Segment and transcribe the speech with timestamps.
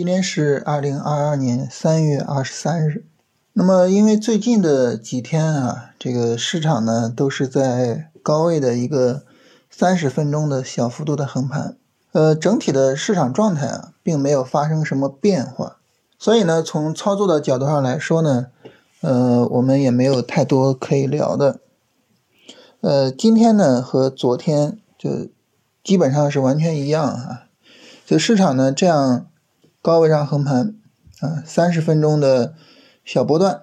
[0.00, 3.04] 今天是二零二二年三月二十三日。
[3.52, 9.26] 那么，因为最近的几天啊，这个市场呢都是在高位的一个
[9.68, 11.76] 三十分钟的小幅度的横盘，
[12.12, 15.76] 呃，整体的市场状态啊，并没有发生什么变化。
[16.18, 18.46] 所以呢，从操作的角度上来说呢，
[19.02, 21.60] 呃，我们也没有太多可以聊的。
[22.80, 25.28] 呃，今天呢和昨天就
[25.84, 27.42] 基本上是完全一样啊，
[28.06, 29.26] 就市场呢这样。
[29.82, 30.74] 高位上横盘，
[31.20, 32.54] 啊，三十分钟的
[33.02, 33.62] 小波段，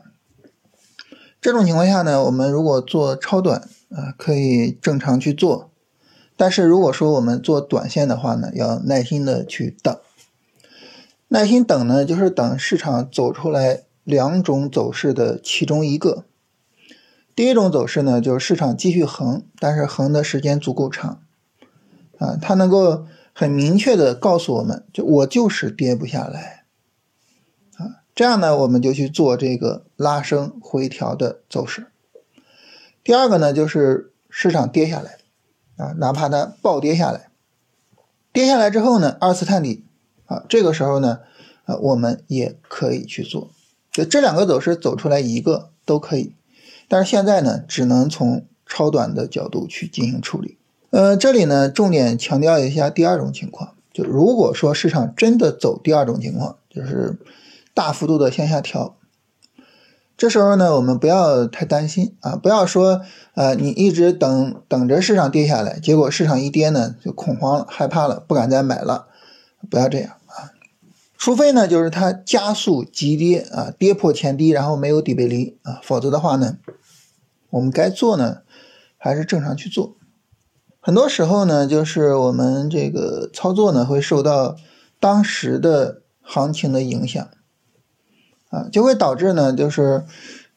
[1.40, 5.70] 这种情况下呢，我们如果做超短啊，可以正常去做，
[6.36, 9.96] 但是如果说我们做短线的话呢，要耐心的去等，
[11.28, 16.24] 耐心等呢，就是等市场走出来两种走势的其中一个。
[17.36, 21.22] 第一种走势呢，就是市场继续横，但是横的时间足够长，
[22.18, 23.06] 啊，它能够。
[23.40, 26.66] 很明确的告诉我们，就我就是跌不下来，
[27.76, 31.86] 啊，这样呢，我们就去做这个拉升回调的走势。
[33.04, 35.20] 第二个呢，就是市场跌下来，
[35.76, 37.30] 啊，哪怕它暴跌下来，
[38.34, 39.86] 跌下来之后呢，二次探底，
[40.26, 41.20] 啊，这个时候呢，
[41.66, 43.52] 啊，我们也可以去做，
[43.92, 46.34] 就这两个走势走出来一个都可以，
[46.88, 50.57] 但是现在呢，只能从超短的角度去进行处理。
[50.90, 57.20] 呃，这里呢，重点强调一下第二种情况，就如果说市场真的走第二种情况，就是
[57.74, 58.96] 大幅度的向下调，
[60.16, 63.02] 这时候呢，我们不要太担心啊，不要说
[63.36, 69.08] 呃，你一直等等着市场跌下来，结果市场一跌呢，就恐慌了、害怕了，不敢再买了，
[69.70, 70.56] 不要这样啊，
[71.18, 76.58] 除非呢，就是它加速急跌啊，跌破前低，然后没有底背离啊，否则的话呢，
[77.50, 78.38] 我们该做呢，
[78.98, 79.97] 还是正常去做。
[80.80, 84.56] 很多时候呢，就是我们这个操作呢，会受到
[85.02, 87.28] 当时的行情的影响，
[88.50, 90.06] 啊，就会导致呢，就是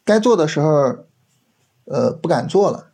[0.04, 0.98] 该做的时候，
[1.86, 2.90] 呃，不敢做了，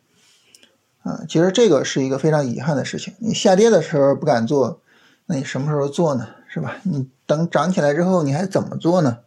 [1.03, 3.13] 啊，其实这个是一个非常遗憾的事情。
[3.19, 4.81] 你下跌的时候不敢做，
[5.27, 6.29] 那你什么时候做呢？
[6.49, 6.79] 是吧？
[6.85, 9.19] 你等涨起来之后，你还怎么做呢？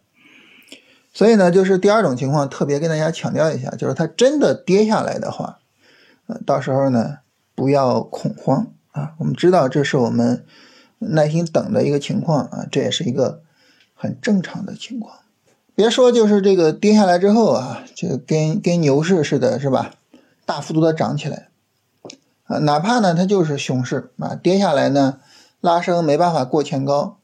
[1.13, 5.59] 所以呢，就是第二种情况，特别跟大家强调一下，就是它真的跌下来的话，
[6.25, 7.19] 呃，到时候呢。
[7.59, 9.15] 不要恐慌啊！
[9.17, 10.45] 我们知道这是我们
[10.99, 13.41] 耐心等的一个情况啊，这也是一个
[13.93, 15.17] 很正常的情况。
[15.75, 19.91] 别说就是这个跌下来之后啊，就跟跟牛市似的，是吧？
[20.45, 21.49] 大幅度的涨起来
[22.45, 25.19] 啊，哪怕呢它就是熊市啊，跌下来呢
[25.59, 27.17] 拉升没办法过前高，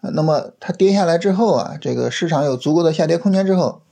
[0.00, 3.82] 那么它跌下来之后啊，这个市场有足够的下跌空间之后，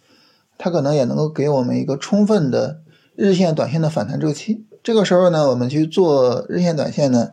[0.56, 2.80] 它可能也能够给我们一个充分的
[3.14, 4.64] 日线、短线的反弹周期。
[4.84, 7.30] 这个时候呢，我们去做日线、短线呢，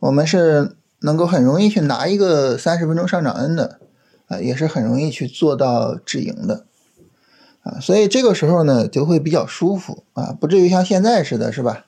[0.00, 3.78] 我们是能够很容易去拿一个三十分钟上涨 N 的，
[4.26, 6.66] 啊，也是很容易去做到止盈的，
[7.62, 11.86] 啊，所以这个时候呢就会比较舒服啊，不至于像现在似的，是吧？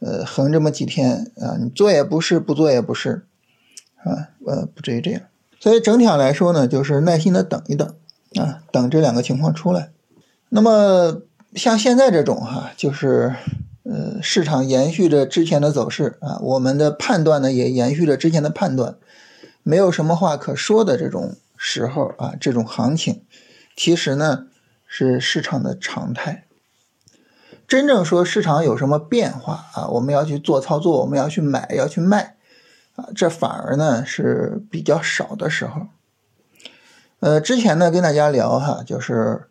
[0.00, 3.24] 呃，横这么几天啊，你做也不是，不做也不是，
[4.04, 5.22] 啊，呃，不至于这样。
[5.58, 7.88] 所以整体上来说呢，就是耐心的等一等
[8.34, 9.92] 啊，等这两个情况出来。
[10.50, 11.22] 那么
[11.54, 13.34] 像现在这种哈，就是。
[13.88, 18.96] 呃，市场延续着之前的走势啊，我们的判断呢也延续着之前的判断，
[19.62, 23.22] 没有什么话可说的这种时候啊，这种行情，
[23.76, 24.48] 其实呢
[24.88, 26.46] 是市场的常态。
[27.68, 32.34] 真正说市场有什么变化啊，我们要去做操作，我们要去买，要去卖
[32.96, 35.82] 啊，这反而呢是比较少的时候。
[37.20, 39.44] 呃，之前呢跟大家聊哈，就是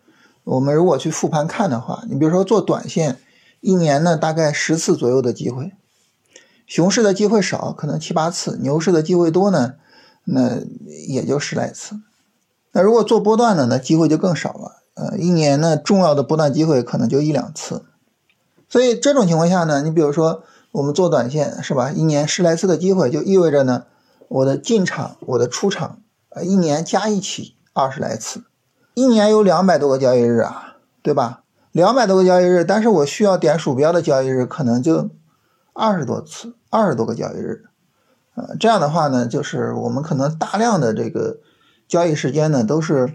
[0.43, 3.17] 我们如果去复盘看的话，你比如说做短线。
[3.65, 5.73] 一年呢，大概十次左右的机会，
[6.67, 9.73] 熊市的机会少，可能七八次；牛市的机会多呢，
[10.25, 10.59] 那
[11.07, 11.99] 也就十来次。
[12.73, 14.83] 那如果做波段的，那机会就更少了。
[14.93, 17.83] 呃，一年呢，重要的波段机会可能就一两次。
[18.69, 21.89] 所以这种情况下呢，你比如说我们做短线是吧？
[21.89, 23.85] 一年十来次的机会，就意味着呢，
[24.27, 28.43] 我的进场、我的出场，呃，一年加一起二十来次，
[28.93, 31.41] 一年有两百多个交易日啊，对吧？
[31.75, 35.09] 两百多个交易日，但是我需要点鼠标的交易日可能就
[35.73, 37.65] 二十多次，二十多个交易日，
[38.35, 41.39] 呃，这样的话呢，就是我们可能大量的这个
[41.89, 43.11] 交易时间呢，都是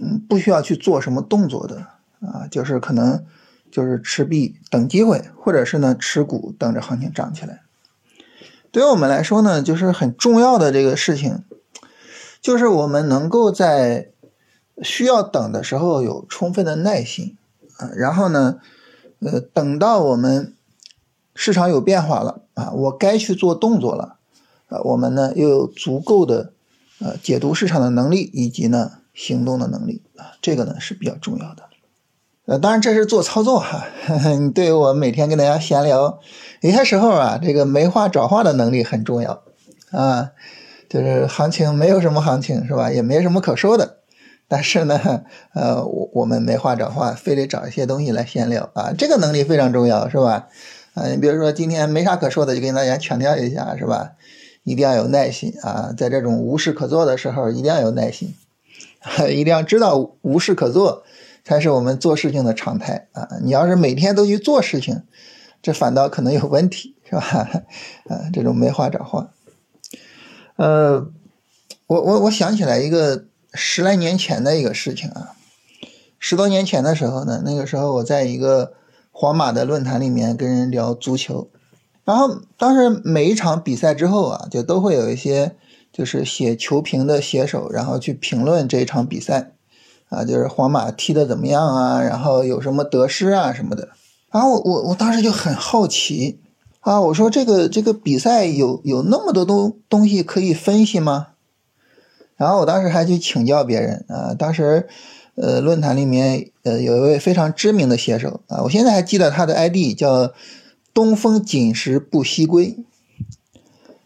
[0.00, 1.78] 嗯不需要去做什么动作的
[2.20, 3.24] 啊，就是可能
[3.72, 7.62] 就是持币等机会，或者是呢持股等着行情涨起来。
[8.70, 11.42] 对于我们来说呢，就是很重要的这个事情，
[12.40, 14.10] 就是我们能够在
[14.80, 17.36] 需要等的时候有充分的耐心。
[17.96, 18.58] 然后呢，
[19.20, 20.54] 呃，等到我们
[21.34, 24.16] 市场有变化了啊，我该去做动作了
[24.68, 26.52] 啊，我们呢又有足够的
[27.00, 31.64] 呃解读市场的能力以及呢行动的能力啊，这个呢是比较重要的。
[32.46, 33.86] 呃，当然这是做操作哈，
[34.40, 36.18] 你对我每天跟大家闲聊，
[36.62, 39.42] 有些时候啊，这个没话找话的能力很重要
[39.92, 40.30] 啊。
[40.88, 42.90] 就是行情没有什么行情是吧？
[42.90, 43.99] 也没什么可说的，
[44.50, 45.22] 但是呢，
[45.54, 50.48] 呃，我我们没话找话，非得找一些东西来闲聊啊，这个能力非常重要是吧？
[50.94, 54.14] 啊，你比如说今天没啥可说的，就跟大家强调一下是吧？
[54.64, 58.34] 一定要有耐心啊，在这种无事可做的时候，一定要有耐心，
[59.30, 61.04] 一定要知道无事可做
[61.44, 63.28] 才是我们做事情的常态啊。
[63.42, 65.02] 你要是每天都去做事情，
[65.62, 67.22] 这反倒可能有问题是吧？
[68.08, 69.30] 啊， 这种没话找话。
[70.56, 71.06] 呃，
[71.86, 75.32] 我我我想起来一个十来年前的一个事情啊，
[76.18, 78.72] 十多年前的时候呢，那个时候我在一个
[79.10, 81.48] 皇马的论坛里面跟人聊足球，
[82.04, 85.56] 然后当时每一场比赛之后啊，就都会有一些
[85.92, 89.52] 就是写球评的写手，然后去评论这一场比赛
[90.08, 93.88] 啊，就是皇马踢的怎么样啊，然后有什么得失啊什么的，
[94.30, 96.40] 然后我我当时就很好奇。
[96.80, 101.26] 啊，我说这个这个比赛有有那么多东东西可以分析吗？
[102.40, 104.88] 然后我当时还去请教别人啊，当时
[105.34, 110.32] 呃论坛里面呃有一位非常知名的写手啊，我现在还记得他的 ID 叫
[110.94, 112.78] 东风锦时不西归。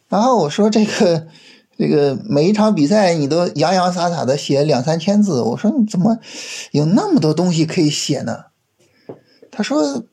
[0.08, 1.28] 然后我说这个
[1.78, 6.18] 这个每一场比赛你都洋洋洒洒的写两三千字，我说你怎么
[6.72, 8.46] 有那么多东西可以写呢？
[9.52, 10.04] 他说。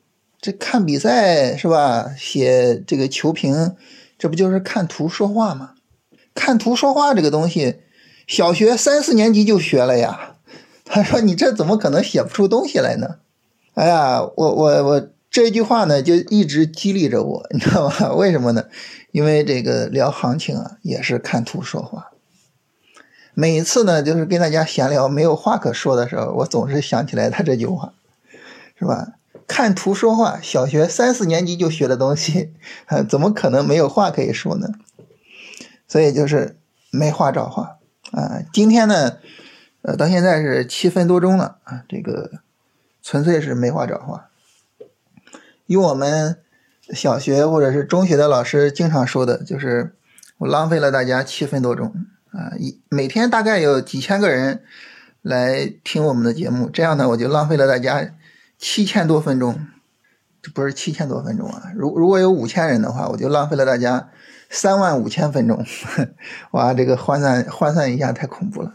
[0.44, 2.16] 这看比赛是吧？
[2.18, 3.76] 写这个球评，
[4.18, 5.74] 这不就是看图说话吗？
[6.34, 7.76] 看图说话这个东西，
[8.26, 10.36] 小学三四年级就学了呀。
[10.84, 13.16] 他说：“你这怎么可能写不出东西来呢？”
[13.74, 18.12] 哎呀，我我我这句话呢，就一直激励着我，你知道吗？
[18.14, 18.64] 为什么呢？
[19.12, 22.10] 因为这个聊行情啊，也是看图说话。
[23.32, 27.94] 每一次呢，就是跟大家闲聊没有话可说的时候，我总是想起来他这句话，
[28.78, 29.12] 是吧？
[29.46, 32.52] 看图说话，小学三四年级就学的东西，
[33.08, 34.68] 怎么可能没有话可以说呢？
[35.88, 36.58] 所以就是
[36.90, 37.78] 没话找话
[38.12, 38.42] 啊。
[38.52, 39.18] 今天呢，
[39.82, 42.30] 呃，到现在是七分多钟了啊，这个
[43.02, 44.28] 纯粹是没话找话。
[45.66, 46.38] 用我们
[46.90, 49.94] 小学或者是中学的老师经常说的，就是
[50.38, 51.92] 我浪费了大家七分多钟
[52.30, 52.54] 啊。
[52.58, 54.62] 一每天大概有几千个人
[55.20, 58.14] 来听我们的节目，这样呢，我就浪费了大家。
[58.64, 59.66] 七千多分钟，
[60.42, 61.70] 这不是七千多分钟啊！
[61.76, 64.10] 如如果有五千人的话，我就浪费了大家
[64.50, 65.64] 三万五千分钟。
[66.50, 68.74] 哇，这个换算换算一下太恐怖了，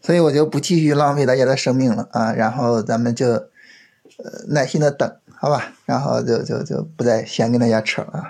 [0.00, 2.32] 所以我就不继续浪费大家的生命了啊！
[2.32, 5.74] 然后咱们就呃耐心的等，好吧？
[5.84, 8.24] 然后就就就不再先跟大家扯了。